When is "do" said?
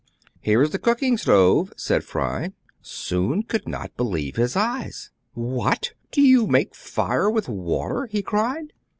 6.11-6.23